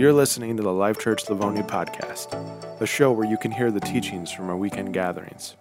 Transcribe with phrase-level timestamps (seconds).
[0.00, 2.32] You're listening to the Life Church Livonia podcast,
[2.80, 5.56] a show where you can hear the teachings from our weekend gatherings.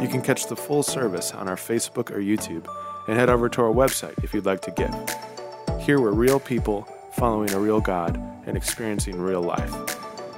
[0.00, 2.66] You can catch the full service on our Facebook or YouTube
[3.06, 5.78] and head over to our website if you'd like to give.
[5.78, 8.16] Here we're real people following a real God
[8.46, 9.70] and experiencing real life.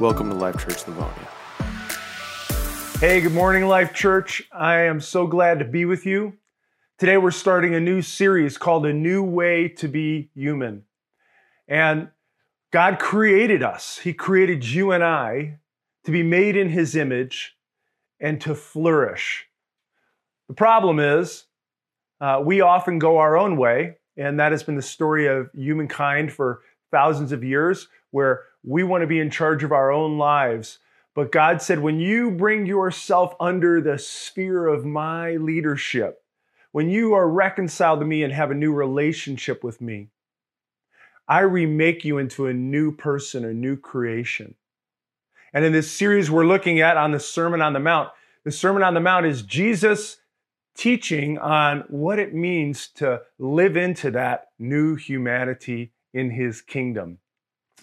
[0.01, 1.29] Welcome to Life Church Livonia.
[2.99, 4.43] Hey, good morning, Life Church.
[4.51, 6.33] I am so glad to be with you.
[6.99, 10.83] Today we're starting a new series called A New Way to Be Human.
[11.69, 12.09] And
[12.71, 15.59] God created us, He created you and I
[16.05, 17.57] to be made in His image
[18.21, 19.47] and to flourish.
[20.49, 21.45] The problem is,
[22.21, 26.33] uh, we often go our own way, and that has been the story of humankind
[26.33, 30.79] for thousands of years, where we want to be in charge of our own lives.
[31.15, 36.23] But God said, when you bring yourself under the sphere of my leadership,
[36.73, 40.11] when you are reconciled to me and have a new relationship with me,
[41.29, 44.55] I remake you into a new person, a new creation.
[45.53, 48.11] And in this series we're looking at on the Sermon on the Mount,
[48.45, 50.19] the Sermon on the Mount is Jesus
[50.77, 57.19] teaching on what it means to live into that new humanity in his kingdom.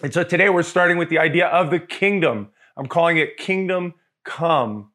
[0.02, 2.50] And so today we're starting with the idea of the kingdom.
[2.76, 4.90] I'm calling it kingdom come.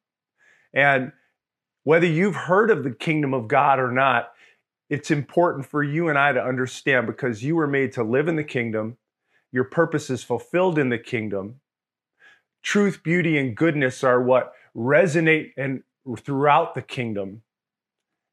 [0.73, 1.11] And
[1.83, 4.31] whether you've heard of the kingdom of God or not,
[4.91, 8.35] it's important for you and I to understand because you were made to live in
[8.35, 8.97] the kingdom.
[9.53, 11.61] Your purpose is fulfilled in the kingdom.
[12.61, 15.83] Truth, beauty, and goodness are what resonate and
[16.19, 17.41] throughout the kingdom.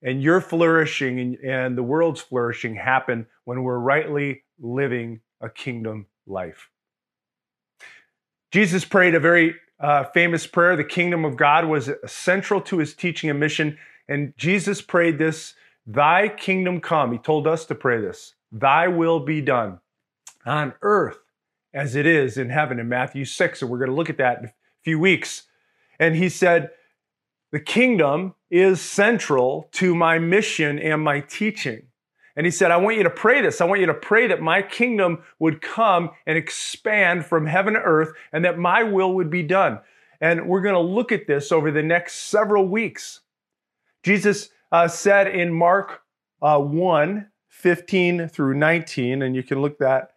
[0.02, 6.06] And your flourishing and, and the world's flourishing happen when we're rightly living a kingdom
[6.26, 6.70] life.
[8.50, 10.74] Jesus prayed a very uh, famous prayer.
[10.74, 13.78] The kingdom of God was central to his teaching and mission.
[14.08, 15.54] And Jesus prayed this
[15.88, 17.12] Thy kingdom come.
[17.12, 19.80] He told us to pray this Thy will be done
[20.44, 21.18] on earth
[21.72, 23.62] as it is in heaven in Matthew 6.
[23.62, 25.44] And we're going to look at that in a few weeks.
[25.98, 26.70] And he said,
[27.52, 31.84] The kingdom is central to my mission and my teaching.
[32.36, 33.62] And he said, I want you to pray this.
[33.62, 37.80] I want you to pray that my kingdom would come and expand from heaven to
[37.80, 39.80] earth and that my will would be done.
[40.20, 43.20] And we're going to look at this over the next several weeks.
[44.02, 46.02] Jesus uh, said in Mark
[46.42, 47.26] uh, 1
[47.58, 50.12] 15 through 19, and you can look that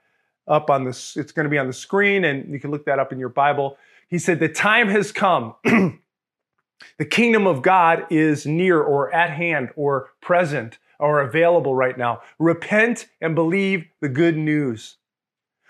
[0.48, 3.00] up on this, it's going to be on the screen, and you can look that
[3.00, 3.78] up in your Bible.
[4.10, 5.56] He said, The time has come.
[5.64, 12.22] the kingdom of God is near or at hand or present or available right now.
[12.38, 14.98] Repent and believe the good news.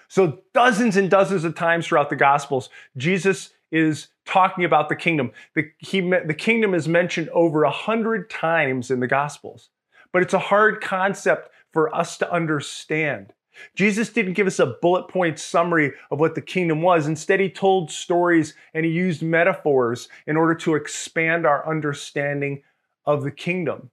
[0.10, 5.32] So, dozens and dozens of times throughout the Gospels, Jesus is talking about the kingdom.
[5.56, 9.70] The, he, the kingdom is mentioned over a hundred times in the Gospels,
[10.12, 13.34] but it's a hard concept for us to understand.
[13.76, 17.08] Jesus didn't give us a bullet point summary of what the kingdom was.
[17.08, 22.64] Instead, he told stories and he used metaphors in order to expand our understanding
[23.06, 23.90] of the kingdom.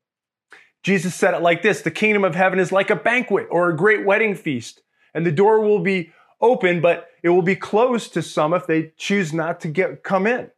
[0.82, 3.76] Jesus said it like this The kingdom of heaven is like a banquet or a
[3.76, 8.22] great wedding feast, and the door will be open, but it will be closed to
[8.22, 10.50] some if they choose not to get come in.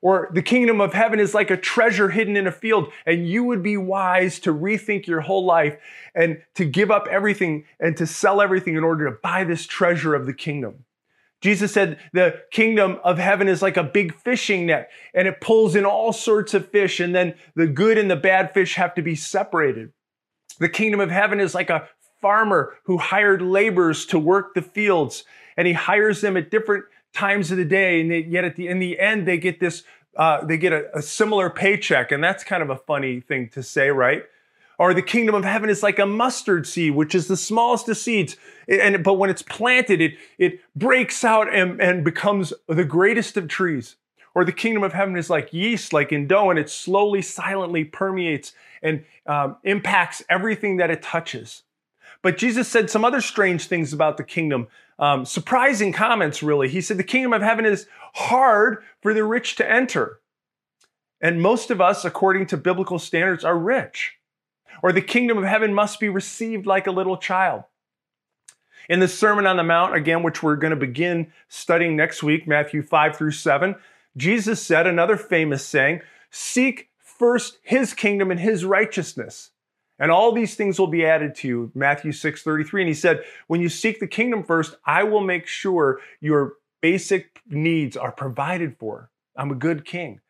[0.00, 3.42] Or the kingdom of heaven is like a treasure hidden in a field, and you
[3.44, 5.76] would be wise to rethink your whole life
[6.14, 10.14] and to give up everything and to sell everything in order to buy this treasure
[10.14, 10.84] of the kingdom.
[11.40, 15.76] Jesus said the kingdom of heaven is like a big fishing net and it pulls
[15.76, 19.02] in all sorts of fish, and then the good and the bad fish have to
[19.02, 19.92] be separated.
[20.60, 21.88] The kingdom of heaven is like a
[22.20, 25.24] farmer who hired laborers to work the fields,
[25.56, 28.68] and he hires them at different times of the day, and they, yet at the
[28.68, 29.84] in the end they get this
[30.16, 33.62] uh, they get a, a similar paycheck, and that's kind of a funny thing to
[33.62, 34.24] say, right?
[34.78, 37.96] or the kingdom of heaven is like a mustard seed, which is the smallest of
[37.96, 38.36] seeds.
[38.68, 43.48] And, but when it's planted, it, it breaks out and, and becomes the greatest of
[43.48, 43.96] trees.
[44.34, 47.82] Or the kingdom of heaven is like yeast, like in dough, and it slowly, silently
[47.82, 51.64] permeates and um, impacts everything that it touches.
[52.22, 54.68] But Jesus said some other strange things about the kingdom.
[54.98, 56.68] Um, surprising comments, really.
[56.68, 60.20] He said the kingdom of heaven is hard for the rich to enter.
[61.20, 64.18] And most of us, according to biblical standards, are rich
[64.82, 67.64] or the kingdom of heaven must be received like a little child.
[68.88, 72.46] In the Sermon on the Mount, again, which we're going to begin studying next week,
[72.48, 73.74] Matthew 5 through 7,
[74.16, 76.00] Jesus said another famous saying
[76.30, 79.50] Seek first his kingdom and his righteousness,
[79.98, 81.72] and all these things will be added to you.
[81.74, 82.82] Matthew 6 33.
[82.82, 87.40] And he said, When you seek the kingdom first, I will make sure your basic
[87.48, 89.10] needs are provided for.
[89.36, 90.20] I'm a good king.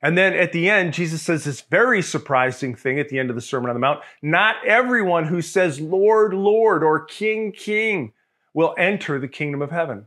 [0.00, 3.36] And then at the end, Jesus says this very surprising thing at the end of
[3.36, 4.00] the Sermon on the Mount.
[4.22, 8.12] Not everyone who says, Lord, Lord, or King, King,
[8.54, 10.06] will enter the kingdom of heaven.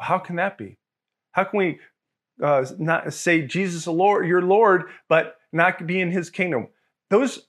[0.00, 0.78] How can that be?
[1.32, 1.78] How can we
[2.42, 6.68] uh, not say Jesus, Lord, your Lord, but not be in His kingdom?
[7.10, 7.46] Those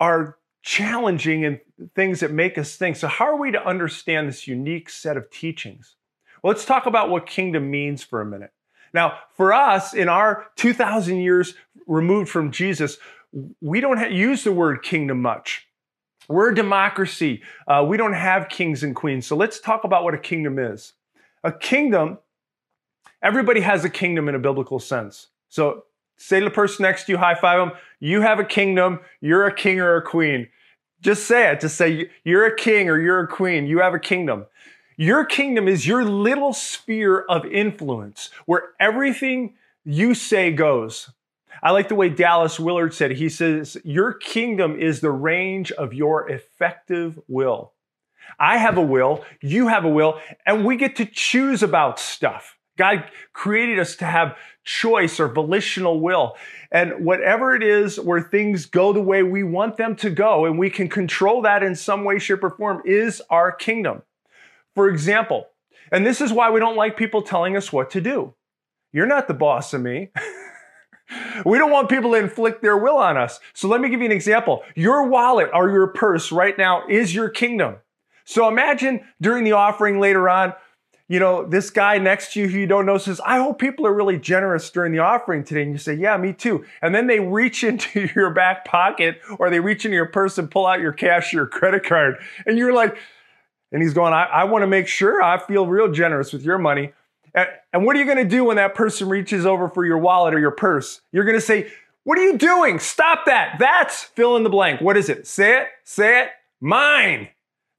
[0.00, 1.60] are challenging and
[1.94, 2.96] things that make us think.
[2.96, 5.96] So, how are we to understand this unique set of teachings?
[6.42, 8.52] Well, let's talk about what kingdom means for a minute.
[8.94, 11.54] Now, for us, in our 2,000 years
[11.86, 12.98] removed from Jesus,
[13.60, 15.66] we don't use the word kingdom much.
[16.28, 17.42] We're a democracy.
[17.66, 19.26] Uh, we don't have kings and queens.
[19.26, 20.92] So let's talk about what a kingdom is.
[21.42, 22.18] A kingdom,
[23.22, 25.28] everybody has a kingdom in a biblical sense.
[25.48, 25.84] So
[26.16, 29.46] say to the person next to you, high five them, you have a kingdom, you're
[29.46, 30.48] a king or a queen.
[31.02, 31.60] Just say it.
[31.60, 34.46] Just say, you're a king or you're a queen, you have a kingdom.
[34.96, 39.54] Your kingdom is your little sphere of influence where everything
[39.84, 41.12] you say goes.
[41.62, 43.12] I like the way Dallas Willard said.
[43.12, 47.72] He says, Your kingdom is the range of your effective will.
[48.36, 52.58] I have a will, you have a will, and we get to choose about stuff.
[52.82, 56.34] God created us to have choice or volitional will.
[56.72, 60.58] And whatever it is where things go the way we want them to go, and
[60.58, 64.02] we can control that in some way, shape, or form, is our kingdom.
[64.74, 65.46] For example,
[65.92, 68.34] and this is why we don't like people telling us what to do.
[68.92, 70.10] You're not the boss of me.
[71.46, 73.38] we don't want people to inflict their will on us.
[73.54, 74.64] So let me give you an example.
[74.74, 77.76] Your wallet or your purse right now is your kingdom.
[78.24, 80.54] So imagine during the offering later on,
[81.08, 83.86] you know, this guy next to you who you don't know says, I hope people
[83.86, 85.62] are really generous during the offering today.
[85.62, 86.64] And you say, Yeah, me too.
[86.80, 90.50] And then they reach into your back pocket or they reach into your purse and
[90.50, 92.16] pull out your cash or your credit card.
[92.46, 92.96] And you're like,
[93.72, 96.58] and he's going, I, I want to make sure I feel real generous with your
[96.58, 96.92] money.
[97.34, 99.98] And, and what are you going to do when that person reaches over for your
[99.98, 101.00] wallet or your purse?
[101.10, 101.70] You're going to say,
[102.04, 102.78] What are you doing?
[102.78, 103.56] Stop that.
[103.58, 104.80] That's fill in the blank.
[104.80, 105.26] What is it?
[105.26, 106.28] Say it, say it,
[106.60, 107.28] mine.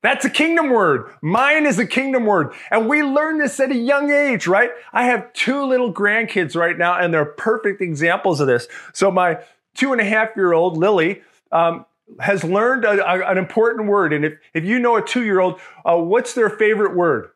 [0.04, 1.10] That's a kingdom word.
[1.22, 2.54] Mine is a kingdom word.
[2.70, 4.70] And we learn this at a young age, right?
[4.92, 8.68] I have two little grandkids right now, and they're perfect examples of this.
[8.94, 9.40] So, my
[9.74, 11.22] two and a half year old Lily,
[11.52, 11.86] um,
[12.20, 14.14] has learned a, a, an important word.
[14.14, 17.30] And if, if you know a two year old, uh, what's their favorite word?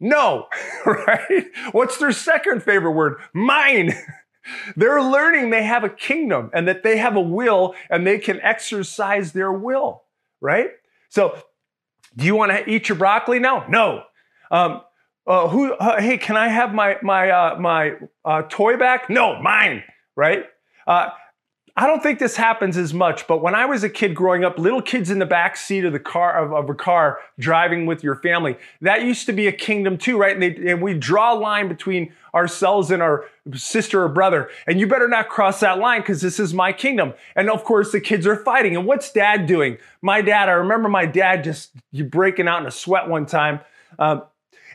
[0.00, 0.46] No,
[0.86, 1.46] right?
[1.72, 3.16] What's their second favorite word?
[3.32, 3.92] Mine.
[4.76, 8.42] They're learning they have a kingdom and that they have a will and they can
[8.42, 10.02] exercise their will,
[10.42, 10.68] right?
[11.08, 11.38] So,
[12.16, 13.66] do you want to eat your broccoli now?
[13.68, 14.04] No.
[14.50, 14.82] Um,
[15.26, 15.72] uh, who?
[15.72, 17.94] Uh, hey, can I have my my uh, my
[18.24, 19.08] uh, toy back?
[19.08, 19.82] No, mine.
[20.16, 20.44] Right?
[21.76, 24.60] I don't think this happens as much, but when I was a kid growing up,
[24.60, 28.04] little kids in the back seat of the car of, of a car driving with
[28.04, 30.40] your family, that used to be a kingdom too, right?
[30.40, 33.24] And, and we draw a line between ourselves and our
[33.54, 37.12] sister or brother, and you better not cross that line because this is my kingdom.
[37.34, 38.76] And of course, the kids are fighting.
[38.76, 39.78] And what's dad doing?
[40.00, 43.58] My dad, I remember my dad just breaking out in a sweat one time.
[43.98, 44.22] Um,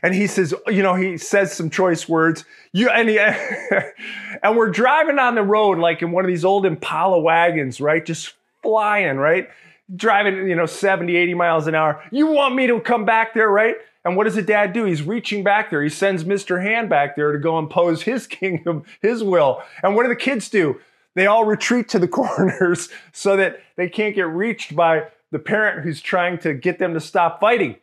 [0.02, 2.44] and he says, you know, he says some choice words.
[2.72, 3.18] You and he,
[4.42, 8.04] and we're driving on the road like in one of these old Impala wagons, right?
[8.04, 9.48] Just flying, right?
[9.94, 12.02] Driving, you know, 70, 80 miles an hour.
[12.10, 13.76] You want me to come back there, right?
[14.04, 14.84] And what does the dad do?
[14.84, 15.82] He's reaching back there.
[15.82, 16.62] He sends Mr.
[16.62, 19.62] Hand back there to go impose his kingdom, his will.
[19.82, 20.80] And what do the kids do?
[21.14, 25.84] They all retreat to the corners so that they can't get reached by the parent
[25.84, 27.76] who's trying to get them to stop fighting.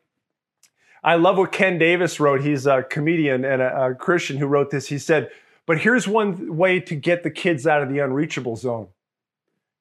[1.07, 2.41] I love what Ken Davis wrote.
[2.41, 4.87] He's a comedian and a, a Christian who wrote this.
[4.87, 5.29] He said,
[5.65, 8.89] But here's one way to get the kids out of the unreachable zone.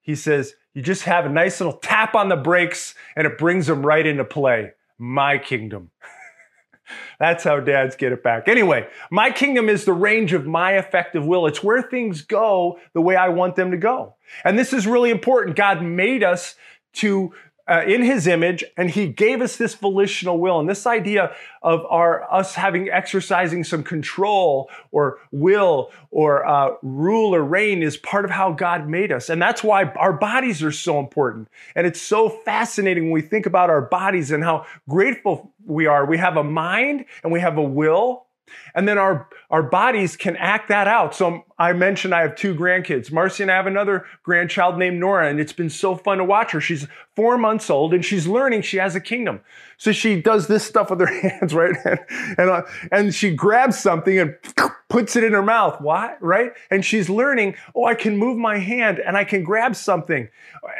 [0.00, 3.66] He says, You just have a nice little tap on the brakes and it brings
[3.66, 4.74] them right into play.
[4.98, 5.90] My kingdom.
[7.18, 8.46] That's how dads get it back.
[8.46, 11.48] Anyway, my kingdom is the range of my effective will.
[11.48, 14.14] It's where things go the way I want them to go.
[14.44, 15.56] And this is really important.
[15.56, 16.54] God made us
[16.92, 17.32] to
[17.68, 20.60] uh, in his image and he gave us this volitional will.
[20.60, 27.34] And this idea of our us having exercising some control or will or uh, rule
[27.34, 29.28] or reign is part of how god made us.
[29.28, 31.48] And that's why our bodies are so important.
[31.74, 36.06] And it's so fascinating when we think about our bodies and how grateful we are.
[36.06, 38.25] We have a mind and we have a will
[38.74, 41.14] and then our, our bodies can act that out.
[41.14, 43.10] So I mentioned I have two grandkids.
[43.10, 46.52] Marcy and I have another grandchild named Nora, and it's been so fun to watch
[46.52, 46.60] her.
[46.60, 46.86] She's
[47.16, 49.40] four months old and she's learning she has a kingdom.
[49.78, 51.74] So she does this stuff with her hands, right?
[51.84, 52.00] And,
[52.38, 52.62] and, uh,
[52.92, 54.36] and she grabs something and
[54.88, 55.80] puts it in her mouth.
[55.80, 56.16] Why?
[56.20, 56.52] Right?
[56.70, 60.28] And she's learning, oh, I can move my hand and I can grab something.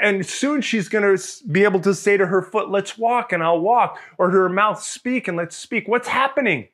[0.00, 3.42] And soon she's going to be able to say to her foot, let's walk and
[3.42, 5.88] I'll walk, or to her mouth, speak and let's speak.
[5.88, 6.68] What's happening?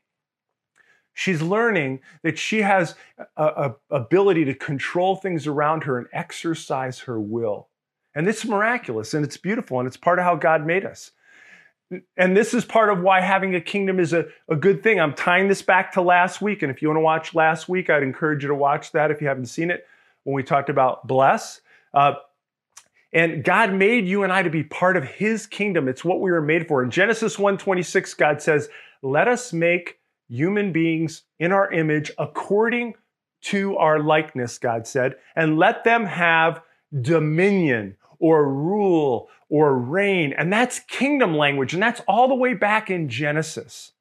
[1.15, 2.95] She's learning that she has
[3.37, 7.69] a, a, ability to control things around her and exercise her will.
[8.15, 11.13] And it's miraculous and it's beautiful and it's part of how God made us.
[12.17, 15.01] and this is part of why having a kingdom is a, a good thing.
[15.01, 16.63] I'm tying this back to last week.
[16.63, 19.21] And if you want to watch last week, I'd encourage you to watch that if
[19.21, 19.87] you haven't seen it
[20.25, 21.61] when we talked about bless.
[21.93, 22.15] Uh,
[23.13, 25.89] and God made you and I to be part of his kingdom.
[25.89, 26.83] It's what we were made for.
[26.83, 28.71] In Genesis 1:26, God says,
[29.03, 29.99] "Let us make
[30.29, 32.95] human beings in our image according
[33.43, 36.63] to our likeness," God said, "and let them have
[37.01, 40.33] dominion or rule or reign.
[40.33, 41.75] And that's kingdom language.
[41.75, 43.93] And that's all the way back in Genesis.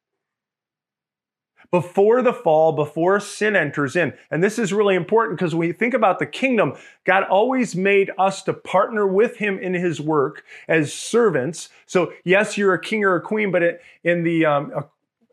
[1.72, 4.14] Before the fall, before sin enters in.
[4.30, 6.74] And this is really important because when you think about the kingdom,
[7.06, 11.70] God always made us to partner with Him in His work as servants.
[11.86, 14.72] So, yes, you're a king or a queen, but in the um,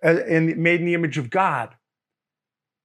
[0.03, 1.75] in, made in the image of God.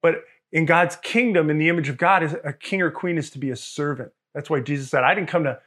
[0.02, 3.38] But in God's kingdom, in the image of God, a king or queen is to
[3.38, 4.12] be a servant.
[4.34, 5.58] That's why Jesus said, I didn't come to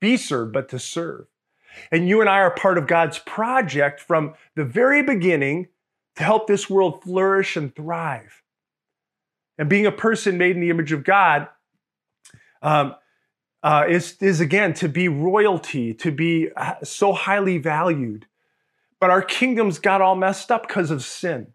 [0.00, 1.26] be served, but to serve.
[1.90, 5.68] And you and I are part of God's project from the very beginning
[6.16, 8.42] to help this world flourish and thrive.
[9.58, 11.48] And being a person made in the image of God
[12.62, 12.94] um,
[13.62, 18.26] uh, is, is, again, to be royalty, to be uh, so highly valued.
[19.00, 21.48] But our kingdoms got all messed up because of sin.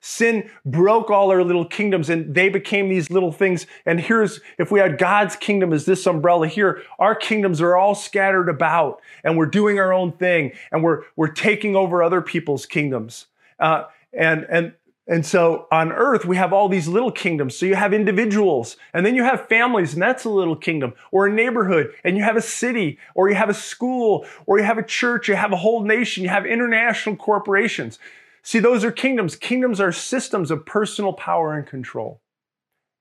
[0.00, 3.66] Sin broke all our little kingdoms and they became these little things.
[3.84, 7.96] And here's, if we had God's kingdom as this umbrella here, our kingdoms are all
[7.96, 12.64] scattered about and we're doing our own thing and we're, we're taking over other people's
[12.64, 13.26] kingdoms.
[13.58, 14.72] Uh, and, and,
[15.08, 17.56] and so on earth, we have all these little kingdoms.
[17.56, 21.26] So you have individuals, and then you have families, and that's a little kingdom, or
[21.26, 24.76] a neighborhood, and you have a city, or you have a school, or you have
[24.76, 27.98] a church, you have a whole nation, you have international corporations.
[28.42, 29.34] See, those are kingdoms.
[29.34, 32.20] Kingdoms are systems of personal power and control.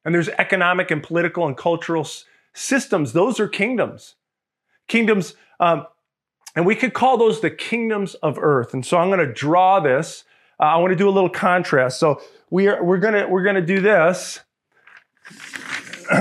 [0.05, 2.07] And there's economic and political and cultural
[2.53, 3.11] systems.
[3.11, 4.15] Those are kingdoms.
[4.87, 5.85] Kingdoms, um,
[6.55, 8.73] and we could call those the kingdoms of earth.
[8.73, 10.23] And so I'm going to draw this.
[10.59, 11.99] Uh, I want to do a little contrast.
[11.99, 14.39] So we are, we're to we're to do this.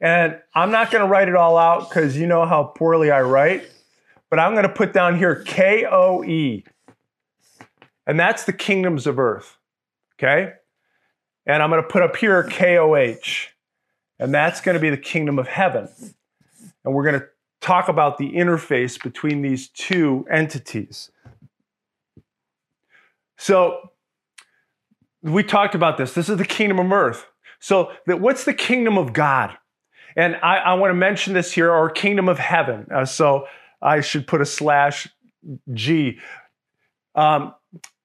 [0.00, 3.70] and I'm not to write it all out because you know how poorly I write.
[4.30, 6.64] But I'm to put down here K O E.
[8.06, 9.58] And that's the kingdoms of earth.
[10.18, 10.54] Okay?
[11.46, 13.48] And I'm to put up here KOH.
[14.18, 15.88] And that's to be the kingdom of heaven.
[16.84, 17.26] And we're to
[17.60, 21.10] talk about the interface between these two entities.
[23.42, 23.90] So,
[25.20, 26.12] we talked about this.
[26.12, 27.26] This is the kingdom of earth.
[27.58, 29.58] So, that what's the kingdom of God?
[30.14, 32.86] And I, I want to mention this here, our kingdom of heaven.
[32.94, 33.48] Uh, so,
[33.82, 35.08] I should put a slash
[35.72, 36.20] G.
[37.16, 37.52] Um,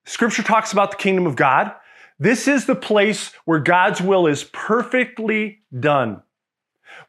[0.05, 1.71] Scripture talks about the kingdom of God.
[2.17, 6.23] This is the place where God's will is perfectly done.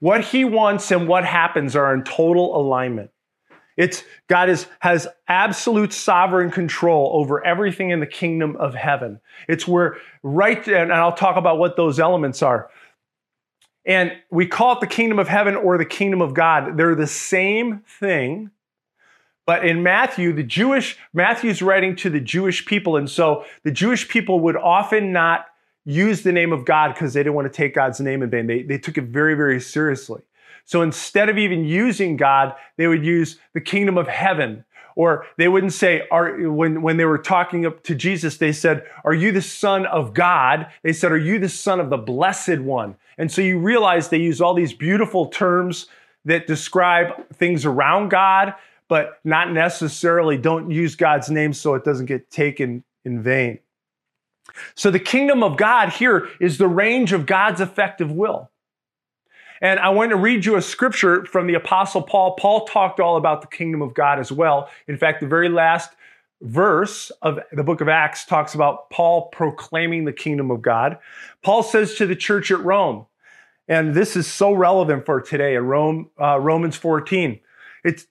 [0.01, 3.11] What he wants and what happens are in total alignment.
[3.79, 9.21] It's God is, has absolute sovereign control over everything in the kingdom of heaven.
[9.49, 12.71] It's where right, and I'll talk about what those elements are.
[13.87, 16.77] And we call it the kingdom of heaven or the kingdom of God.
[16.77, 18.51] They're the same thing,
[19.47, 22.97] but in Matthew, the Jewish, Matthew's writing to the Jewish people.
[22.97, 25.47] And so the Jewish people would often not
[25.85, 28.49] use the name of God because they didn't want to take God's name in vain.
[28.49, 30.23] They, they took it very, very seriously.
[30.69, 34.67] So instead of even using God, they would use the kingdom of heaven.
[34.97, 39.15] Or they wouldn't say, are, when, when they were talking to Jesus, they said, Are
[39.15, 40.67] you the Son of God?
[40.83, 42.97] They said, Are you the Son of the Blessed One?
[43.17, 45.87] And so you realize they use all these beautiful terms
[46.27, 48.55] that describe things around God
[48.89, 53.59] but not necessarily don't use God's name so it doesn't get taken in vain.
[54.75, 58.51] So the kingdom of God here is the range of God's effective will.
[59.61, 62.37] And I want to read you a scripture from the Apostle Paul.
[62.37, 64.69] Paul talked all about the kingdom of God as well.
[64.87, 65.91] In fact, the very last
[66.41, 70.99] verse of the book of Acts talks about Paul proclaiming the kingdom of God.
[71.43, 73.07] Paul says to the church at Rome,
[73.67, 77.41] and this is so relevant for today in Rome, uh, Romans 14.
[77.85, 78.07] It's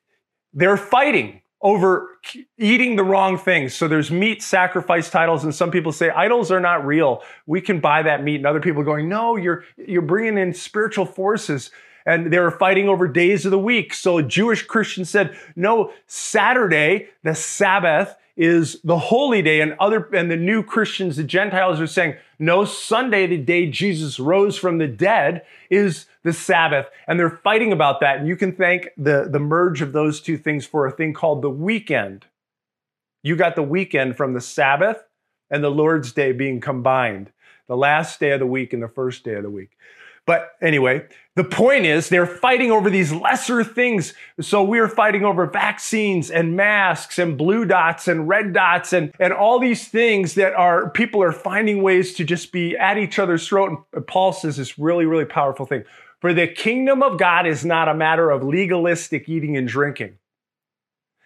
[0.53, 2.19] they're fighting over
[2.57, 3.73] eating the wrong things.
[3.73, 7.23] So there's meat sacrifice titles, and some people say idols are not real.
[7.45, 10.53] We can buy that meat, and other people are going, no, you're you're bringing in
[10.53, 11.71] spiritual forces.
[12.05, 13.93] And they were fighting over days of the week.
[13.93, 20.07] So a Jewish Christian said, no, Saturday, the Sabbath, is the holy day and other
[20.13, 24.77] and the new Christians, the Gentiles are saying, no, Sunday, the day Jesus rose from
[24.77, 26.85] the dead, is the Sabbath.
[27.07, 28.19] And they're fighting about that.
[28.19, 31.41] And you can thank the, the merge of those two things for a thing called
[31.41, 32.25] the weekend.
[33.23, 35.03] You got the weekend from the Sabbath
[35.49, 37.31] and the Lord's day being combined,
[37.67, 39.71] the last day of the week and the first day of the week.
[40.27, 44.13] But anyway, the point is they're fighting over these lesser things.
[44.41, 49.31] So we're fighting over vaccines and masks and blue dots and red dots and, and
[49.31, 53.47] all these things that are people are finding ways to just be at each other's
[53.47, 53.69] throat.
[53.69, 55.85] And uh, Paul says this really, really powerful thing.
[56.19, 60.17] For the kingdom of God is not a matter of legalistic eating and drinking.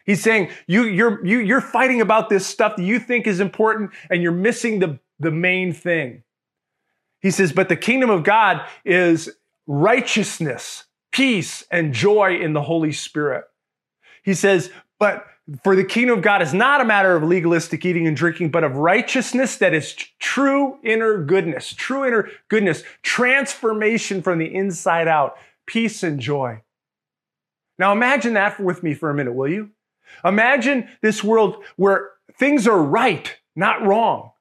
[0.05, 3.91] He's saying you, you're, you, you're fighting about this stuff that you think is important
[4.11, 6.21] and you're missing the, the main thing.
[7.21, 9.29] He says, but the kingdom of God is
[9.67, 13.45] righteousness, peace, and joy in the Holy Spirit.
[14.23, 15.25] He says, but
[15.63, 18.63] for the kingdom of God is not a matter of legalistic eating and drinking, but
[18.63, 25.35] of righteousness that is true inner goodness, true inner goodness, transformation from the inside out,
[25.65, 26.61] peace and joy.
[27.77, 29.71] Now imagine that with me for a minute, will you?
[30.23, 34.31] Imagine this world where things are right, not wrong.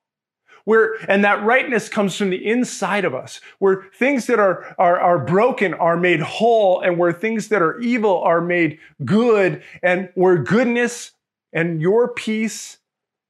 [0.65, 5.01] Where, and that rightness comes from the inside of us, where things that are, are,
[5.01, 10.11] are broken are made whole, and where things that are evil are made good, and
[10.15, 11.13] where goodness
[11.53, 12.79] and your peace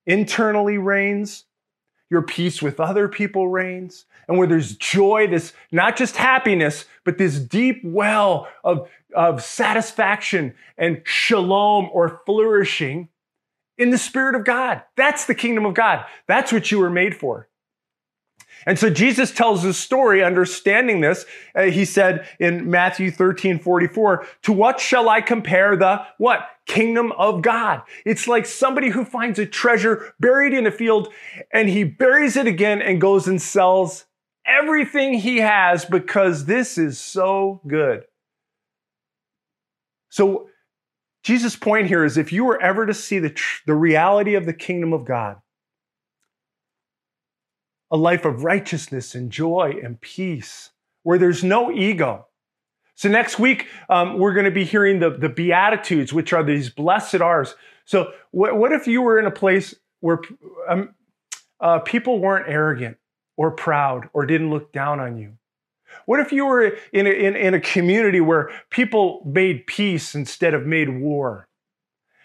[0.06, 1.44] internally reigns,
[2.10, 7.18] your peace with other people reigns, and where there's joy, this not just happiness, but
[7.18, 13.08] this deep well of, of satisfaction and shalom or flourishing
[13.80, 14.82] in the Spirit of God.
[14.96, 16.04] That's the kingdom of God.
[16.28, 17.48] That's what you were made for.
[18.66, 21.24] And so Jesus tells this story, understanding this.
[21.54, 26.46] Uh, he said in Matthew 13, 44, to what shall I compare the what?
[26.66, 27.82] Kingdom of God.
[28.04, 31.08] It's like somebody who finds a treasure buried in a field
[31.50, 34.04] and he buries it again and goes and sells
[34.44, 38.04] everything he has because this is so good.
[40.10, 40.50] So
[41.22, 44.46] Jesus' point here is if you were ever to see the, tr- the reality of
[44.46, 45.36] the kingdom of God,
[47.90, 50.70] a life of righteousness and joy and peace,
[51.02, 52.26] where there's no ego.
[52.94, 56.70] So next week, um, we're going to be hearing the, the Beatitudes, which are these
[56.70, 57.54] blessed R's.
[57.84, 60.20] So what, what if you were in a place where
[60.68, 60.94] um,
[61.60, 62.98] uh, people weren't arrogant
[63.36, 65.36] or proud or didn't look down on you?
[66.06, 70.54] What if you were in a, in, in a community where people made peace instead
[70.54, 71.46] of made war?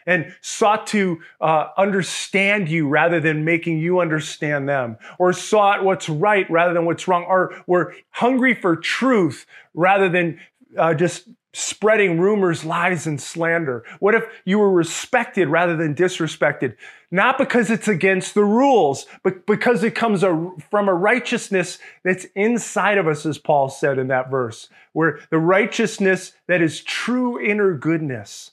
[0.05, 6.07] and sought to uh, understand you rather than making you understand them, or sought what's
[6.07, 10.39] right rather than what's wrong, or were hungry for truth rather than
[10.77, 13.83] uh, just spreading rumors, lies, and slander?
[13.99, 16.75] What if you were respected rather than disrespected?
[17.11, 22.25] Not because it's against the rules, but because it comes a, from a righteousness that's
[22.35, 27.39] inside of us, as Paul said in that verse, where the righteousness that is true
[27.39, 28.51] inner goodness,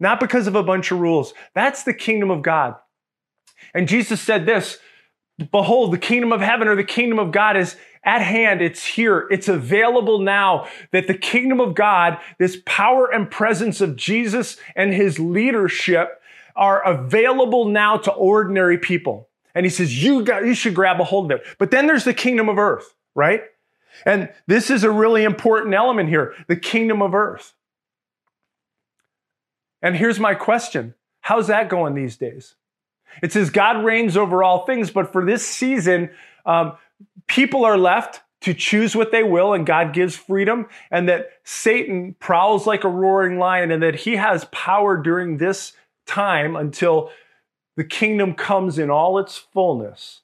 [0.00, 1.32] not because of a bunch of rules.
[1.54, 2.74] That's the kingdom of God.
[3.72, 4.78] And Jesus said this
[5.50, 8.60] Behold, the kingdom of heaven or the kingdom of God is at hand.
[8.60, 9.26] It's here.
[9.30, 14.92] It's available now that the kingdom of God, this power and presence of Jesus and
[14.92, 16.20] his leadership
[16.54, 19.28] are available now to ordinary people.
[19.54, 21.46] And he says, you, got, you should grab a hold of it.
[21.58, 23.42] But then there's the kingdom of earth, right?
[24.06, 27.54] And this is a really important element here the kingdom of earth.
[29.82, 32.54] And here's my question How's that going these days?
[33.22, 36.10] It says God reigns over all things, but for this season,
[36.46, 36.74] um,
[37.26, 42.14] people are left to choose what they will, and God gives freedom, and that Satan
[42.18, 45.74] prowls like a roaring lion, and that he has power during this
[46.06, 47.10] time until
[47.76, 50.22] the kingdom comes in all its fullness.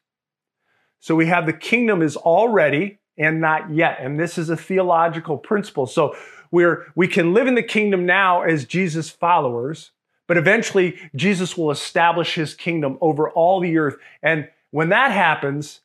[1.00, 3.98] So we have the kingdom is already and not yet.
[4.00, 5.86] And this is a theological principle.
[5.86, 6.16] So
[6.50, 9.90] we're, we can live in the kingdom now as Jesus followers,
[10.28, 13.96] but eventually Jesus will establish his kingdom over all the earth.
[14.22, 15.80] And when that happens,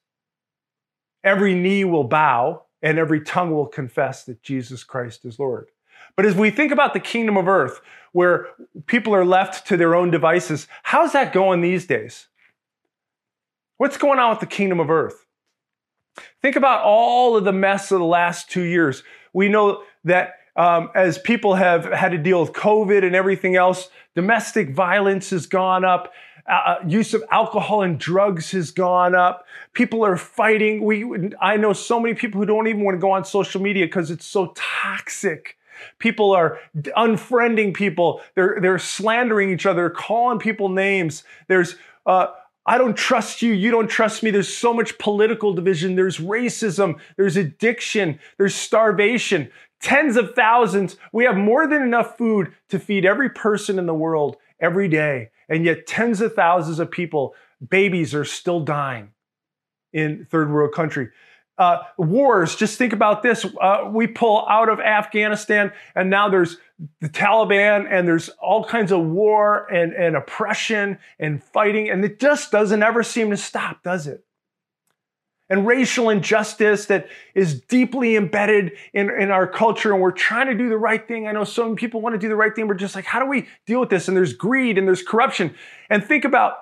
[1.23, 5.69] every knee will bow and every tongue will confess that Jesus Christ is Lord.
[6.15, 8.47] But as we think about the kingdom of earth, where
[8.85, 12.27] people are left to their own devices, how's that going these days?
[13.77, 15.25] What's going on with the kingdom of earth?
[16.41, 19.01] Think about all of the mess of the last two years.
[19.31, 23.89] We know that um, as people have had to deal with COVID and everything else,
[24.15, 26.13] domestic violence has gone up.
[26.45, 29.45] Uh, uh, use of alcohol and drugs has gone up.
[29.71, 30.83] People are fighting.
[30.83, 33.85] We, I know so many people who don't even want to go on social media
[33.85, 35.57] because it's so toxic.
[35.99, 38.21] People are unfriending people.
[38.35, 41.23] They're they're slandering each other, calling people names.
[41.47, 42.27] There's uh,
[42.65, 43.53] I don't trust you.
[43.53, 44.29] You don't trust me.
[44.29, 45.95] There's so much political division.
[45.95, 46.99] There's racism.
[47.17, 48.19] There's addiction.
[48.37, 49.49] There's starvation
[49.83, 50.97] tens of thousands.
[51.11, 55.29] We have more than enough food to feed every person in the world every day.
[55.47, 57.35] And yet, tens of thousands of people,
[57.69, 59.09] babies, are still dying
[59.91, 61.09] in third world country.
[61.57, 62.55] uh, wars.
[62.55, 63.45] Just think about this.
[63.61, 66.57] Uh, we pull out of Afghanistan, and now there's
[66.99, 72.19] the Taliban, and there's all kinds of war and, and oppression and fighting, and it
[72.19, 74.25] just doesn't ever seem to stop, does it?
[75.53, 80.55] And racial injustice that is deeply embedded in, in our culture, and we're trying to
[80.55, 81.27] do the right thing.
[81.27, 82.67] I know some people want to do the right thing.
[82.67, 84.07] We're just like, how do we deal with this?
[84.07, 85.53] And there's greed and there's corruption.
[85.91, 86.53] And think about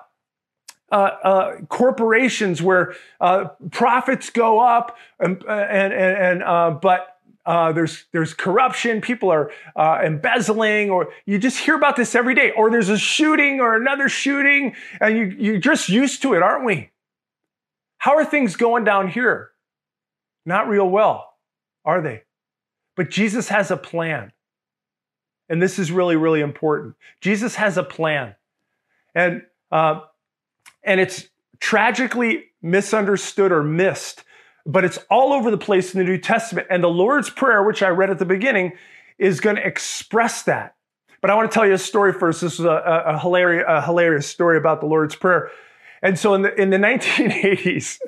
[0.90, 7.72] uh, uh, corporations where uh, profits go up and, and, and, and uh, but uh,
[7.72, 12.52] there's there's corruption, people are uh, embezzling, or you just hear about this every day.
[12.52, 16.66] Or there's a shooting or another shooting, and you you're just used to it, aren't
[16.66, 16.91] we?
[18.02, 19.52] How are things going down here?
[20.44, 21.34] Not real well,
[21.84, 22.24] are they?
[22.96, 24.32] But Jesus has a plan,
[25.48, 26.96] and this is really really important.
[27.20, 28.34] Jesus has a plan,
[29.14, 30.00] and uh,
[30.82, 31.28] and it's
[31.60, 34.24] tragically misunderstood or missed,
[34.66, 36.66] but it's all over the place in the New Testament.
[36.70, 38.72] And the Lord's Prayer, which I read at the beginning,
[39.16, 40.74] is going to express that.
[41.20, 42.40] But I want to tell you a story first.
[42.40, 45.52] This is a, a, a, hilarious, a hilarious story about the Lord's Prayer.
[46.02, 48.00] And so in the, in the 1980s,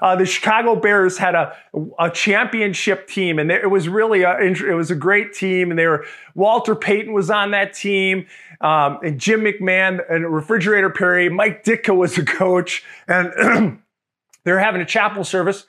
[0.00, 1.54] uh, the Chicago Bears had a,
[1.98, 5.70] a championship team, and it was really a, it was a great team.
[5.70, 8.26] And they were Walter Payton was on that team,
[8.60, 11.28] um, and Jim McMahon and Refrigerator Perry.
[11.28, 13.32] Mike Ditka was the coach, and
[14.44, 15.66] they were having a chapel service,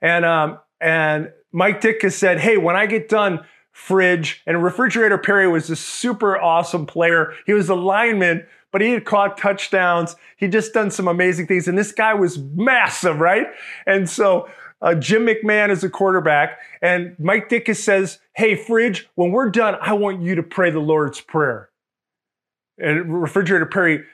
[0.00, 5.46] and um, and Mike Ditka said, "Hey, when I get done." Fridge and Refrigerator Perry
[5.46, 7.34] was a super awesome player.
[7.44, 10.16] He was a lineman, but he had caught touchdowns.
[10.36, 11.66] He just done some amazing things.
[11.66, 13.46] And this guy was massive, right?
[13.86, 14.50] And so
[14.82, 16.58] uh, Jim McMahon is a quarterback.
[16.82, 20.78] And Mike Ditka says, Hey, Fridge, when we're done, I want you to pray the
[20.78, 21.70] Lord's Prayer.
[22.76, 24.04] And Refrigerator Perry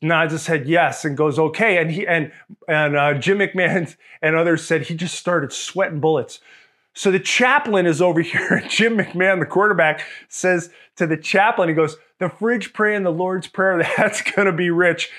[0.00, 2.32] nods his head yes and goes okay and he and
[2.68, 6.38] and uh, jim mcmahon and others said he just started sweating bullets
[6.94, 11.68] so the chaplain is over here and jim mcmahon the quarterback says to the chaplain
[11.68, 15.10] he goes the fridge praying the Lord's Prayer, that's going to be rich.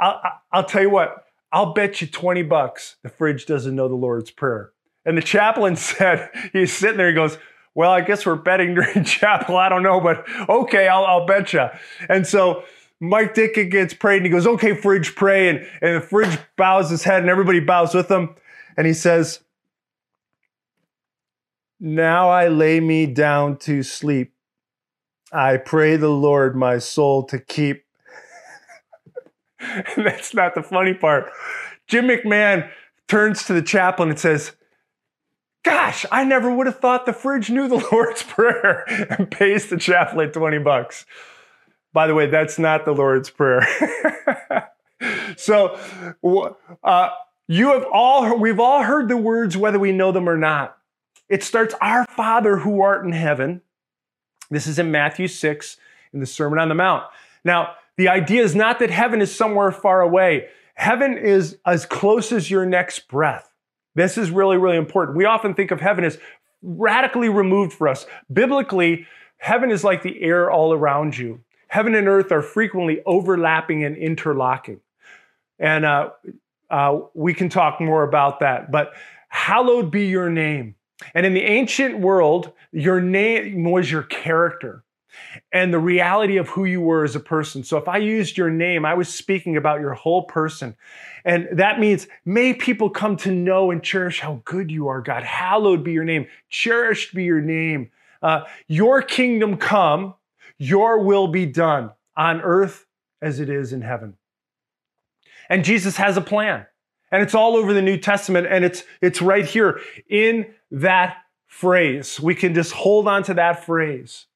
[0.00, 0.20] I'll,
[0.52, 4.30] I'll tell you what, I'll bet you 20 bucks the fridge doesn't know the Lord's
[4.30, 4.72] Prayer.
[5.04, 7.38] And the chaplain said, he's sitting there, he goes,
[7.74, 9.56] well, I guess we're betting during chapel.
[9.56, 11.66] I don't know, but okay, I'll, I'll bet you.
[12.08, 12.64] And so
[13.00, 15.48] Mike Ditka gets prayed and he goes, okay, fridge, pray.
[15.48, 18.36] And, and the fridge bows his head and everybody bows with him.
[18.76, 19.40] And he says,
[21.80, 24.33] now I lay me down to sleep.
[25.34, 27.84] I pray the Lord my soul to keep.
[29.58, 31.30] and That's not the funny part.
[31.88, 32.70] Jim McMahon
[33.08, 34.52] turns to the chaplain and says,
[35.64, 39.76] Gosh, I never would have thought the fridge knew the Lord's Prayer and pays the
[39.76, 41.04] chaplain 20 bucks.
[41.92, 43.66] By the way, that's not the Lord's Prayer.
[45.36, 45.78] so,
[46.84, 47.08] uh,
[47.48, 50.76] you have all, we've all heard the words whether we know them or not.
[51.28, 53.62] It starts, Our Father who art in heaven
[54.50, 55.76] this is in Matthew 6
[56.12, 57.04] in the Sermon on the Mount.
[57.44, 60.48] Now, the idea is not that heaven is somewhere far away.
[60.74, 63.52] Heaven is as close as your next breath.
[63.94, 65.16] This is really, really important.
[65.16, 66.18] We often think of heaven as
[66.62, 68.06] radically removed for us.
[68.32, 71.40] Biblically, heaven is like the air all around you.
[71.68, 74.80] Heaven and earth are frequently overlapping and interlocking.
[75.58, 76.10] And uh,
[76.70, 78.70] uh, we can talk more about that.
[78.70, 78.94] But
[79.28, 80.74] hallowed be your name.
[81.14, 84.84] And in the ancient world, your name was your character
[85.52, 87.62] and the reality of who you were as a person.
[87.62, 90.76] So if I used your name, I was speaking about your whole person.
[91.24, 95.22] And that means may people come to know and cherish how good you are, God.
[95.22, 96.26] Hallowed be your name.
[96.48, 97.90] Cherished be your name.
[98.22, 100.14] Uh, your kingdom come,
[100.58, 102.86] your will be done on earth
[103.20, 104.16] as it is in heaven.
[105.48, 106.66] And Jesus has a plan.
[107.10, 112.20] And it's all over the New Testament and it's it's right here in that phrase.
[112.20, 114.26] We can just hold on to that phrase.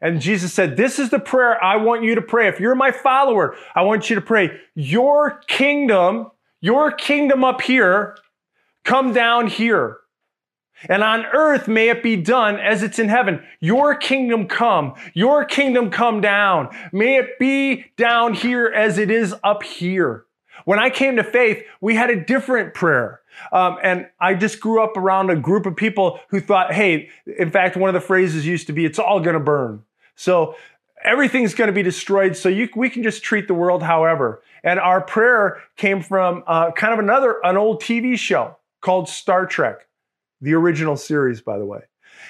[0.00, 2.48] And Jesus said, This is the prayer I want you to pray.
[2.48, 8.16] If you're my follower, I want you to pray, Your kingdom, your kingdom up here,
[8.84, 9.98] come down here.
[10.88, 13.42] And on earth may it be done as it's in heaven.
[13.60, 16.68] Your kingdom come, your kingdom come down.
[16.92, 20.26] May it be down here as it is up here.
[20.64, 23.20] When I came to faith, we had a different prayer.
[23.52, 27.50] Um, and I just grew up around a group of people who thought, hey, in
[27.50, 29.82] fact, one of the phrases used to be, it's all going to burn.
[30.16, 30.56] So
[31.04, 32.36] everything's going to be destroyed.
[32.36, 34.42] So you, we can just treat the world however.
[34.62, 39.46] And our prayer came from uh, kind of another, an old TV show called Star
[39.46, 39.86] Trek,
[40.40, 41.80] the original series, by the way.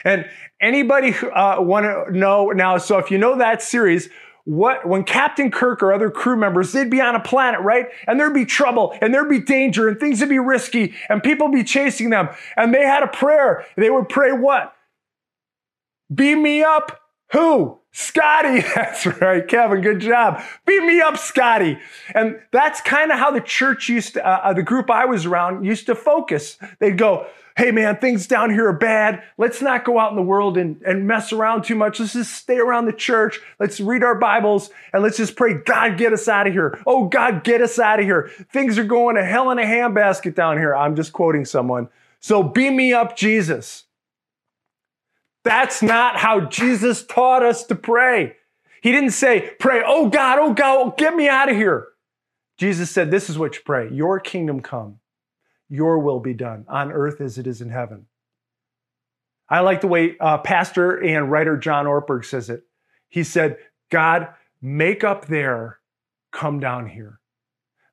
[0.04, 0.28] And
[0.60, 4.08] anybody who uh, want to know now, so if you know that series,
[4.44, 7.86] what when Captain Kirk or other crew members, they'd be on a planet, right?
[8.06, 11.48] And there'd be trouble and there'd be danger and things would be risky and people
[11.48, 12.28] be chasing them.
[12.56, 13.64] And they had a prayer.
[13.76, 14.74] They would pray what?
[16.14, 17.00] Beam me up.
[17.32, 17.78] Who?
[17.92, 18.60] Scotty.
[18.74, 19.80] That's right, Kevin.
[19.80, 20.42] Good job.
[20.66, 21.78] Beat me up, Scotty.
[22.14, 25.26] And that's kind of how the church used to, uh, uh, the group I was
[25.26, 26.58] around used to focus.
[26.80, 29.22] They'd go, hey man, things down here are bad.
[29.38, 32.00] Let's not go out in the world and, and mess around too much.
[32.00, 33.40] Let's just stay around the church.
[33.60, 36.80] Let's read our Bibles and let's just pray, God, get us out of here.
[36.86, 38.30] Oh, God, get us out of here.
[38.52, 40.74] Things are going to hell in a handbasket down here.
[40.74, 41.88] I'm just quoting someone.
[42.18, 43.84] So beam me up, Jesus.
[45.44, 48.36] That's not how Jesus taught us to pray.
[48.82, 51.88] He didn't say, pray, oh God, oh God, get me out of here.
[52.56, 55.00] Jesus said, this is what you pray Your kingdom come
[55.74, 58.06] your will be done on earth as it is in heaven.
[59.48, 62.62] I like the way uh, pastor and writer John Ortberg says it.
[63.08, 63.58] He said,
[63.90, 64.28] God,
[64.62, 65.80] make up there,
[66.32, 67.20] come down here.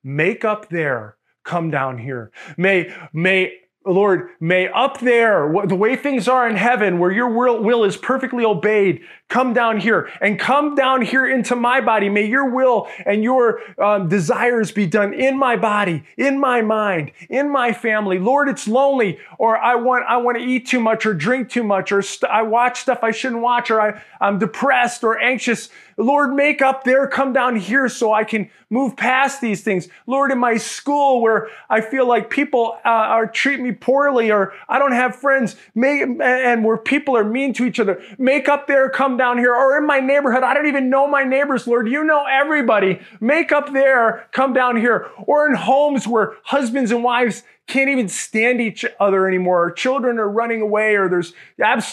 [0.03, 2.31] Make up there, come down here.
[2.55, 7.83] May, may Lord, may up there, the way things are in heaven, where your will,
[7.83, 12.07] is perfectly obeyed, come down here and come down here into my body.
[12.07, 17.11] May your will and your um, desires be done in my body, in my mind,
[17.27, 18.19] in my family.
[18.19, 21.63] Lord, it's lonely, or I want I want to eat too much, or drink too
[21.63, 25.69] much, or st- I watch stuff I shouldn't watch, or I, I'm depressed or anxious.
[25.97, 29.87] Lord, make up there, come down here so I can move past these things.
[30.07, 34.53] Lord, in my school where I feel like people uh, are treat me poorly or
[34.67, 38.65] I don't have friends, may, and where people are mean to each other, make up
[38.65, 39.53] there, come down here.
[39.53, 41.87] Or in my neighborhood, I don't even know my neighbors, Lord.
[41.87, 42.99] You know everybody.
[43.19, 45.09] Make up there, come down here.
[45.27, 49.71] Or in homes where husbands and wives can't even stand each other anymore.
[49.71, 51.33] Children are running away, or there's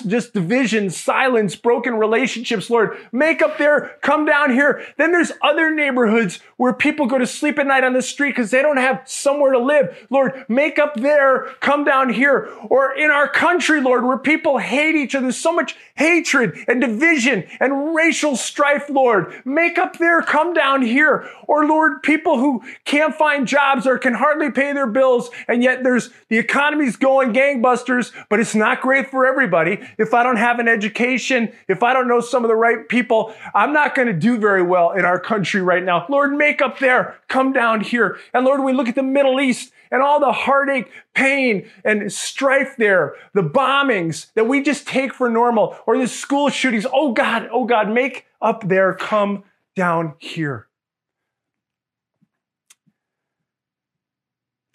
[0.07, 2.68] just division, silence, broken relationships.
[2.68, 4.85] Lord, make up there, come down here.
[4.96, 8.50] Then there's other neighborhoods where people go to sleep at night on the street because
[8.50, 10.07] they don't have somewhere to live.
[10.11, 12.48] Lord, make up there, come down here.
[12.68, 15.31] Or in our country, Lord, where people hate each other.
[15.31, 19.43] So much hatred and division and racial strife, Lord.
[19.45, 21.29] Make up there, come down here.
[21.47, 25.83] Or Lord, people who can't find jobs or can hardly pay their bills and yet
[25.83, 29.81] there's the economy's going gangbusters, but it's not great for everybody.
[29.99, 33.35] If I don't have an education, if I don't know some of the right people,
[33.55, 36.07] I'm not going to do very well in our country right now.
[36.09, 38.19] Lord, make up there, come down here.
[38.33, 42.77] And Lord, we look at the Middle East and all the heartache, pain, and strife
[42.77, 46.87] there, the bombings that we just take for normal, or the school shootings.
[46.92, 50.68] Oh God, oh God, make up there, come down here.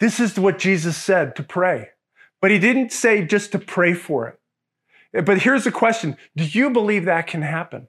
[0.00, 1.90] This is what Jesus said to pray.
[2.40, 5.24] But he didn't say just to pray for it.
[5.24, 7.88] But here's the question Do you believe that can happen?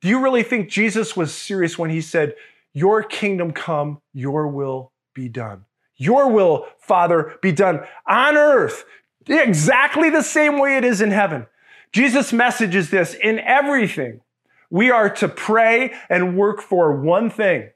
[0.00, 2.34] Do you really think Jesus was serious when he said,
[2.74, 5.64] Your kingdom come, your will be done?
[6.02, 8.84] Your will, Father, be done on earth,
[9.28, 11.46] exactly the same way it is in heaven.
[11.92, 14.20] Jesus' message is this in everything,
[14.68, 17.70] we are to pray and work for one thing.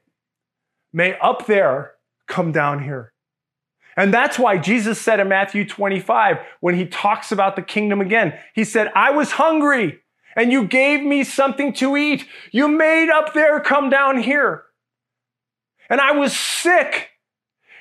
[0.93, 1.93] May up there
[2.27, 3.13] come down here.
[3.97, 8.39] And that's why Jesus said in Matthew 25, when he talks about the kingdom again,
[8.55, 10.01] he said, I was hungry
[10.35, 12.27] and you gave me something to eat.
[12.51, 14.65] You made up there come down here.
[15.89, 17.11] And I was sick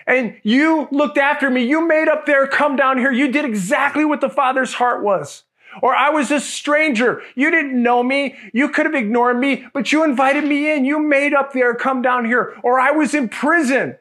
[0.08, 1.66] and you looked after me.
[1.66, 3.12] You made up there come down here.
[3.12, 5.44] You did exactly what the Father's heart was.
[5.82, 7.22] Or I was a stranger.
[7.36, 8.36] You didn't know me.
[8.54, 10.86] You could have ignored me, but you invited me in.
[10.86, 12.58] You made up there come down here.
[12.64, 13.98] Or I was in prison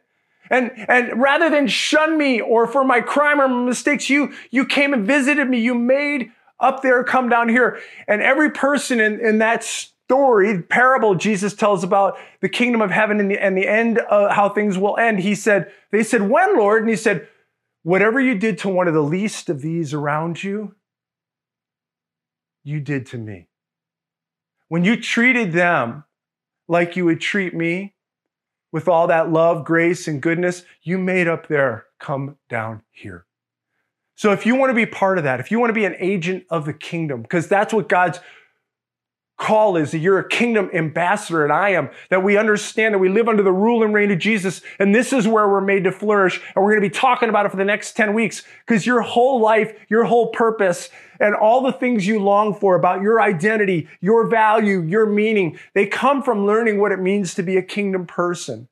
[0.51, 4.67] and, and rather than shun me or for my crime or my mistakes, you, you
[4.67, 5.59] came and visited me.
[5.59, 7.81] You made up there, come down here.
[8.07, 9.65] And every person in, in that
[10.07, 14.31] story, parable Jesus tells about the kingdom of heaven and the, and the end of
[14.31, 16.83] how things will end, he said, they said, when, Lord?
[16.83, 17.29] And he said,
[17.83, 20.75] whatever you did to one of the least of these around you,
[22.63, 23.49] you did to me.
[24.69, 26.05] When you treated them
[26.69, 27.95] like you would treat me,
[28.75, 33.25] with all that love, grace, and goodness, you made up there come down here.
[34.17, 35.95] So if you want to be part of that, if you want to be an
[36.01, 38.19] agent of the kingdom, because that's what God's
[39.37, 43.09] call is that you're a kingdom ambassador and I am, that we understand that we
[43.09, 44.61] live under the rule and reign of Jesus.
[44.79, 46.41] And this is where we're made to flourish.
[46.55, 49.03] And we're going to be talking about it for the next 10 weeks because your
[49.03, 50.89] whole life, your whole purpose,
[51.21, 55.87] and all the things you long for about your identity, your value, your meaning, they
[55.87, 58.69] come from learning what it means to be a kingdom person.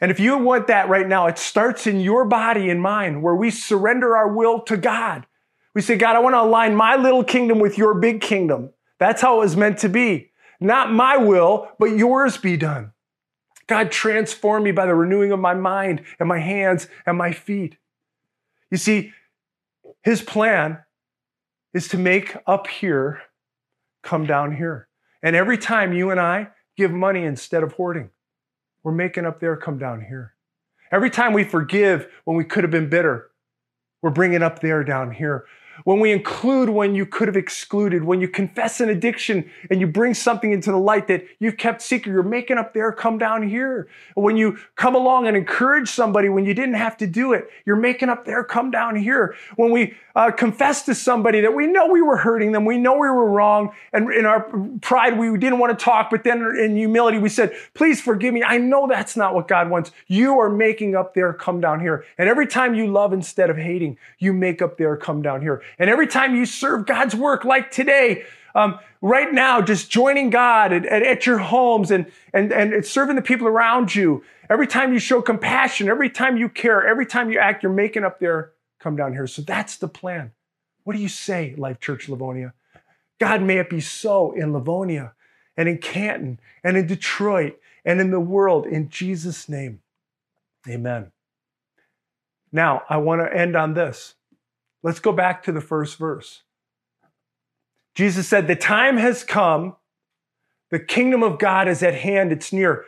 [0.00, 3.34] And if you want that right now, it starts in your body and mind where
[3.34, 5.26] we surrender our will to God.
[5.74, 8.70] We say, God, I want to align my little kingdom with your big kingdom.
[9.00, 10.30] That's how it was meant to be.
[10.60, 12.92] Not my will, but yours be done.
[13.66, 17.78] God, transform me by the renewing of my mind and my hands and my feet.
[18.70, 19.12] You see,
[20.02, 20.80] his plan
[21.72, 23.22] is to make up here
[24.02, 24.88] come down here.
[25.22, 28.10] And every time you and I give money instead of hoarding,
[28.82, 30.34] we're making up there come down here.
[30.92, 33.30] Every time we forgive when we could have been bitter,
[34.02, 35.46] we're bringing up there down here
[35.84, 39.86] when we include when you could have excluded, when you confess an addiction and you
[39.86, 43.48] bring something into the light that you've kept secret, you're making up there, come down
[43.48, 43.88] here.
[44.14, 47.76] When you come along and encourage somebody when you didn't have to do it, you're
[47.76, 49.36] making up there, come down here.
[49.56, 52.94] When we uh, confess to somebody that we know we were hurting them, we know
[52.94, 54.40] we were wrong, and in our
[54.80, 58.42] pride we didn't want to talk, but then in humility we said, please forgive me.
[58.42, 59.92] I know that's not what God wants.
[60.06, 62.04] You are making up there, come down here.
[62.18, 65.62] And every time you love instead of hating, you make up there, come down here.
[65.78, 70.72] And every time you serve God's work, like today, um, right now, just joining God
[70.72, 74.92] at, at, at, your homes and, and, and serving the people around you, every time
[74.92, 78.52] you show compassion, every time you care, every time you act, you're making up there,
[78.78, 79.26] come down here.
[79.26, 80.32] So that's the plan.
[80.84, 82.54] What do you say, Life Church Livonia?
[83.18, 85.12] God, may it be so in Livonia
[85.56, 89.80] and in Canton and in Detroit and in the world in Jesus' name.
[90.68, 91.12] Amen.
[92.52, 94.14] Now, I want to end on this.
[94.82, 96.42] Let's go back to the first verse.
[97.94, 99.76] Jesus said, The time has come,
[100.70, 102.84] the kingdom of God is at hand, it's near.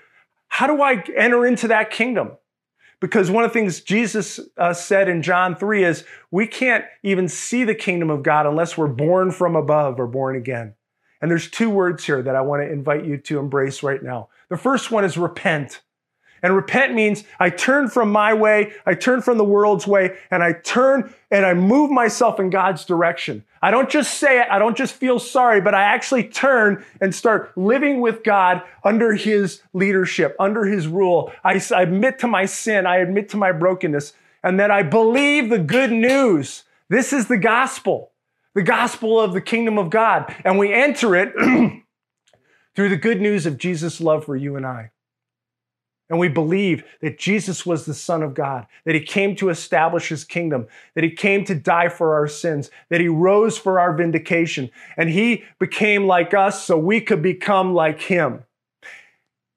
[0.49, 2.33] How do I enter into that kingdom?
[3.01, 7.29] Because one of the things Jesus uh, said in John 3 is we can't even
[7.29, 10.75] see the kingdom of God unless we're born from above or born again.
[11.21, 14.29] And there's two words here that I want to invite you to embrace right now.
[14.51, 15.81] The first one is repent.
[16.43, 20.43] And repent means I turn from my way, I turn from the world's way, and
[20.43, 23.45] I turn and I move myself in God's direction.
[23.63, 27.15] I don't just say it, I don't just feel sorry, but I actually turn and
[27.15, 31.33] start living with God under His leadership, under His rule.
[31.45, 35.49] I, I admit to my sin, I admit to my brokenness, and then I believe
[35.49, 36.65] the good news.
[36.89, 38.11] This is the gospel,
[38.55, 40.35] the gospel of the kingdom of God.
[40.45, 41.33] And we enter it
[42.75, 44.91] through the good news of Jesus' love for you and I.
[46.11, 50.09] And we believe that Jesus was the Son of God, that He came to establish
[50.09, 53.95] His kingdom, that He came to die for our sins, that He rose for our
[53.95, 58.45] vindication, and He became like us so we could become like Him.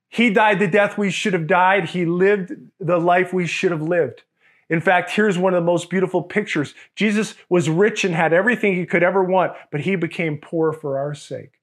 [0.08, 3.82] He died the death we should have died, He lived the life we should have
[3.82, 4.24] lived.
[4.70, 8.76] In fact, here's one of the most beautiful pictures Jesus was rich and had everything
[8.76, 11.60] He could ever want, but He became poor for our sake,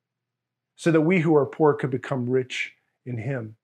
[0.77, 2.75] so that we who are poor could become rich
[3.07, 3.57] in Him.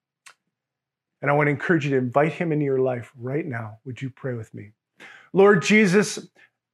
[1.20, 3.78] And I want to encourage you to invite him into your life right now.
[3.85, 4.70] Would you pray with me?
[5.33, 6.28] Lord Jesus,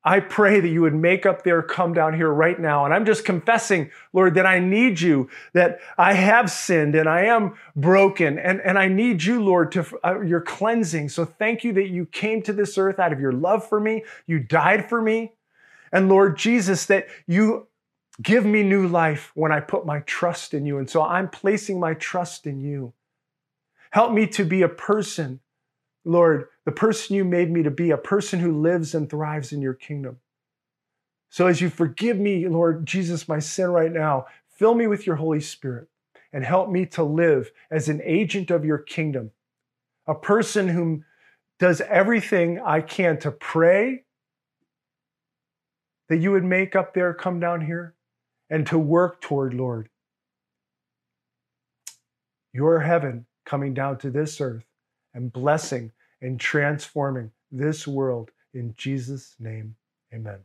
[0.06, 2.84] I pray that you would make up there, come down here right now.
[2.84, 7.22] And I'm just confessing, Lord, that I need you, that I have sinned and I
[7.22, 8.38] am broken.
[8.38, 11.08] And, and I need you, Lord, to uh, your cleansing.
[11.08, 14.04] So thank you that you came to this earth out of your love for me.
[14.26, 15.32] You died for me.
[15.90, 17.66] And Lord Jesus, that you
[18.20, 20.76] give me new life when I put my trust in you.
[20.76, 22.92] And so I'm placing my trust in you.
[23.94, 25.38] Help me to be a person,
[26.04, 29.62] Lord, the person you made me to be, a person who lives and thrives in
[29.62, 30.18] your kingdom.
[31.30, 35.14] So as you forgive me, Lord Jesus, my sin right now, fill me with your
[35.14, 35.86] Holy Spirit
[36.32, 39.30] and help me to live as an agent of your kingdom,
[40.08, 41.04] a person who
[41.60, 44.02] does everything I can to pray
[46.08, 47.94] that you would make up there come down here
[48.50, 49.88] and to work toward, Lord,
[52.52, 54.64] your heaven coming down to this earth
[55.14, 58.30] and blessing and transforming this world.
[58.52, 59.76] In Jesus' name,
[60.12, 60.38] amen.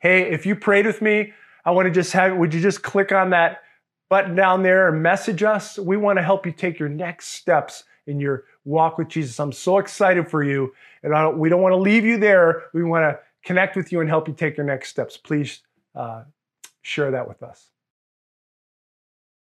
[0.00, 1.32] Hey, if you prayed with me,
[1.64, 3.62] I want to just have, would you just click on that
[4.08, 5.78] button down there and message us?
[5.78, 9.38] We want to help you take your next steps in your walk with Jesus.
[9.38, 10.72] I'm so excited for you.
[11.02, 12.64] And don't, we don't want to leave you there.
[12.72, 15.16] We want to connect with you and help you take your next steps.
[15.16, 15.60] Please
[15.94, 16.24] uh,
[16.82, 17.68] share that with us.